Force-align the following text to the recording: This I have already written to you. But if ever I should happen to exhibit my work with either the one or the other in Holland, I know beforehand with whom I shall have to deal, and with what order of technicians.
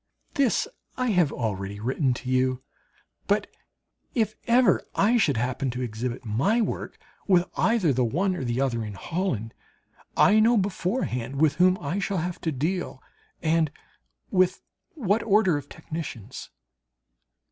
This 0.33 0.67
I 0.97 1.11
have 1.11 1.31
already 1.31 1.79
written 1.79 2.11
to 2.15 2.27
you. 2.27 2.63
But 3.27 3.45
if 4.15 4.33
ever 4.47 4.81
I 4.95 5.17
should 5.17 5.37
happen 5.37 5.69
to 5.69 5.83
exhibit 5.83 6.25
my 6.25 6.59
work 6.59 6.97
with 7.27 7.47
either 7.55 7.93
the 7.93 8.03
one 8.03 8.35
or 8.35 8.43
the 8.43 8.59
other 8.61 8.83
in 8.83 8.95
Holland, 8.95 9.53
I 10.17 10.39
know 10.39 10.57
beforehand 10.57 11.35
with 11.39 11.57
whom 11.57 11.77
I 11.79 11.99
shall 11.99 12.17
have 12.17 12.41
to 12.41 12.51
deal, 12.51 12.99
and 13.43 13.69
with 14.31 14.63
what 14.95 15.21
order 15.21 15.55
of 15.55 15.69
technicians. 15.69 16.49